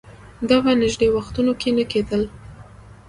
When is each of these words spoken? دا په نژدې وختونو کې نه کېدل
دا 0.49 0.57
په 0.63 0.71
نژدې 0.81 1.07
وختونو 1.15 1.51
کې 1.59 1.69
نه 1.77 1.83
کېدل 1.91 2.21